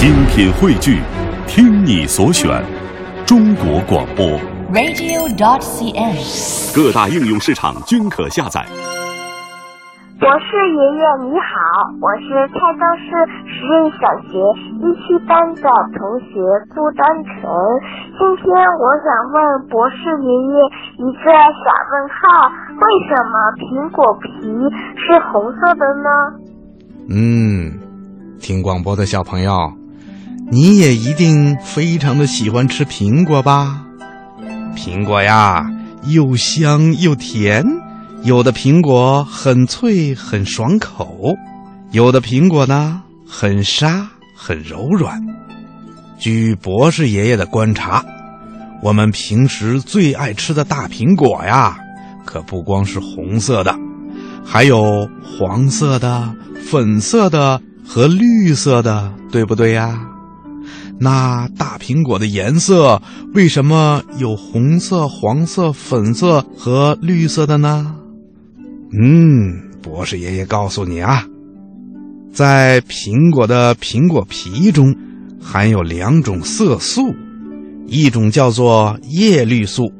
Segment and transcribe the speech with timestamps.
[0.00, 0.96] 精品汇聚，
[1.46, 2.48] 听你所选，
[3.26, 4.24] 中国广播。
[4.72, 6.16] radio.dot.cn，。
[6.74, 8.64] 各大应用市场均可下载。
[10.18, 11.52] 博士爷爷你好，
[12.00, 13.12] 我是泰州市
[13.44, 14.40] 实验小学
[14.80, 16.00] 一七班的同
[16.32, 16.40] 学
[16.72, 17.36] 朱丹晨。
[18.16, 18.48] 今天
[18.80, 20.64] 我想问博士爷爷
[20.96, 21.28] 一个
[21.60, 22.48] 小问号：
[22.80, 24.48] 为什么苹果皮
[24.96, 26.08] 是红色的呢？
[27.10, 27.76] 嗯，
[28.40, 29.52] 听广播的小朋友，
[30.52, 33.84] 你也一定非常的喜欢吃苹果吧？
[34.74, 35.64] 苹果呀，
[36.08, 37.64] 又香又甜。
[38.24, 41.36] 有的苹果很脆很爽口，
[41.92, 45.20] 有的苹果呢很沙很柔软。
[46.18, 48.04] 据博士爷爷的观察，
[48.82, 51.78] 我们平时最爱吃的大苹果呀，
[52.24, 53.74] 可不光是红色的，
[54.44, 56.34] 还有黄色的、
[56.68, 59.98] 粉色的和绿色的，对不对呀？
[61.02, 63.00] 那大苹果的颜色
[63.32, 67.96] 为什么有红色、黄色、粉色和绿色的呢？
[68.92, 71.24] 嗯，博士爷爷告诉你啊，
[72.30, 74.94] 在苹果的苹果皮中
[75.40, 77.14] 含有两种色素，
[77.86, 79.90] 一种叫做叶绿素，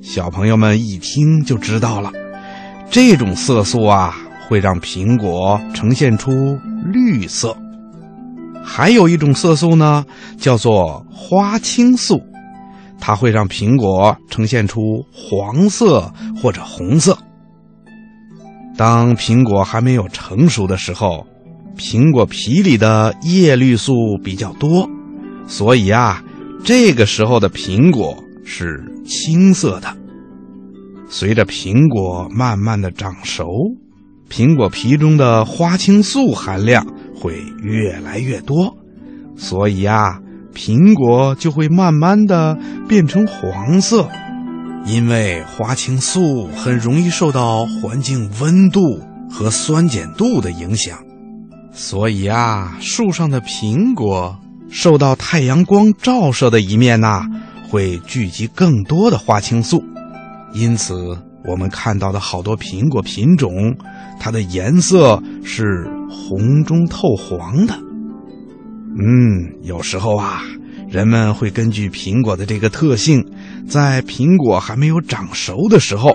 [0.00, 2.10] 小朋友们一听就知道了，
[2.90, 4.16] 这种色素啊
[4.48, 7.50] 会让苹果呈现出绿色；
[8.64, 10.04] 还有一种色素呢，
[10.38, 12.20] 叫做花青素，
[12.98, 14.80] 它会让苹果呈现出
[15.12, 17.16] 黄色或者红色。
[18.76, 21.26] 当苹果还没有成熟的时候，
[21.76, 23.92] 苹果皮里的叶绿素
[24.24, 24.88] 比较多，
[25.46, 26.24] 所以啊，
[26.64, 29.96] 这个时候的苹果是青色的。
[31.08, 33.46] 随着苹果慢慢的长熟，
[34.28, 36.84] 苹果皮中的花青素含量
[37.24, 38.76] 会越来越多，
[39.34, 40.20] 所以啊，
[40.54, 44.06] 苹果就会慢慢的变成黄色。
[44.84, 49.00] 因为花青素很容易受到环境温度
[49.30, 50.98] 和酸碱度的影响，
[51.72, 54.38] 所以啊，树上的苹果
[54.68, 57.22] 受到太阳光照射的一面呐、
[57.70, 59.82] 会聚集更多的花青素。
[60.52, 61.16] 因此，
[61.48, 63.74] 我们看到的好多苹果品种，
[64.20, 67.74] 它的颜色是红中透黄的。
[68.98, 70.42] 嗯，有时候啊。
[70.90, 73.24] 人们会根据苹果的这个特性，
[73.66, 76.12] 在苹果还没有长熟的时候，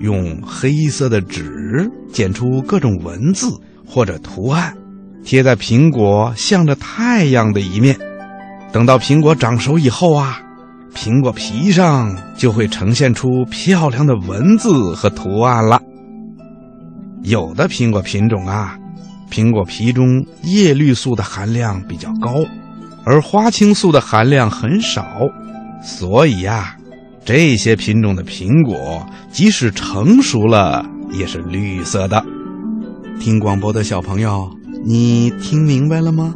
[0.00, 3.46] 用黑色的纸剪出各种文字
[3.86, 4.76] 或者图案，
[5.24, 7.96] 贴在苹果向着太阳的一面。
[8.70, 10.38] 等到苹果长熟以后啊，
[10.94, 15.80] 苹果皮上就会呈现出漂亮的文字和图案了。
[17.22, 18.76] 有的苹果品种啊，
[19.30, 22.34] 苹果皮中叶绿素的含量比较高。
[23.04, 25.04] 而花青素的含量很少，
[25.82, 26.76] 所以呀，
[27.24, 32.22] 这些品种的苹果即使成熟了也是绿色的。
[33.18, 34.50] 听广播的小朋友，
[34.84, 36.34] 你听明白了吗？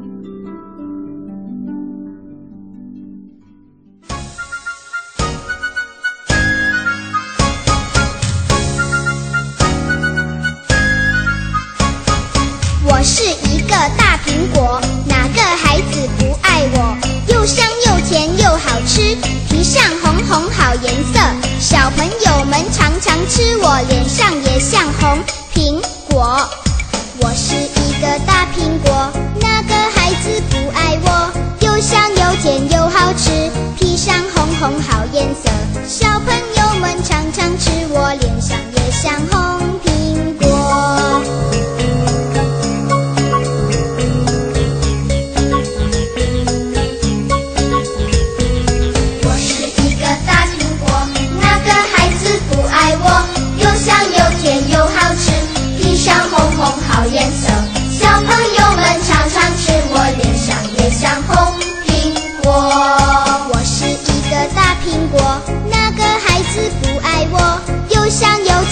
[21.72, 25.41] 小朋友们常常吃，我脸上也像红。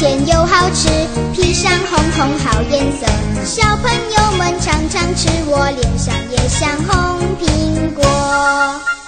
[0.00, 0.88] 甜又好吃
[1.34, 3.06] 披上红红好颜色
[3.44, 8.99] 小朋友们常常吃我脸上也像红苹果。